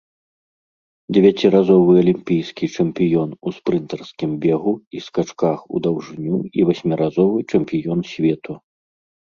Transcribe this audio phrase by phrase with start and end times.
[1.17, 8.61] Дзевяціразовы алімпійскі чэмпіён у спрынтарскім бегу і скачках у даўжыню і васьміразовы чэмпіён свету.